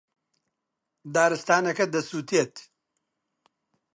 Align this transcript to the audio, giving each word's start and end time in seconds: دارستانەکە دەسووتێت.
دارستانەکە 1.13 1.85
دەسووتێت. 1.93 2.53